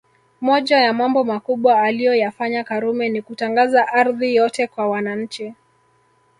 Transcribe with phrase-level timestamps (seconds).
[0.41, 5.53] Moja ya Mambo makubwa aliyoyafanya Karume Ni kutangaza ardhi yote kwa wananchi